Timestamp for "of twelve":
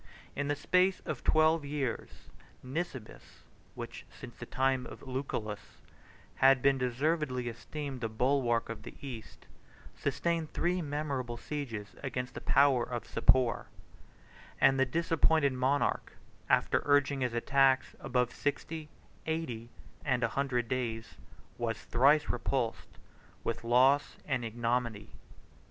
1.01-1.63